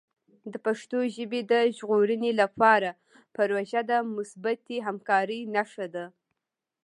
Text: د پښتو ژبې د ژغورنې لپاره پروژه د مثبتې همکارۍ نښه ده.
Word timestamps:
د 0.51 0.53
پښتو 0.65 0.97
ژبې 1.15 1.41
د 1.51 1.53
ژغورنې 1.77 2.31
لپاره 2.41 2.89
پروژه 3.35 3.81
د 3.91 3.91
مثبتې 4.15 4.75
همکارۍ 4.87 5.41
نښه 5.55 5.87
ده. 5.95 6.05